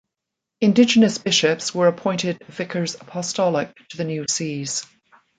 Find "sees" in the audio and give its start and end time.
4.27-4.83